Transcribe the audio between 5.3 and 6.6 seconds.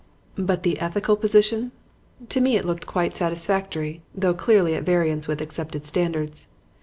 accepted standards.